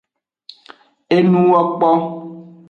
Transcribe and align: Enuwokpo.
Enuwokpo. 1.15 1.89